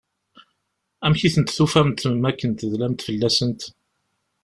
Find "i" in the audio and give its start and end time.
1.27-1.29, 2.53-2.57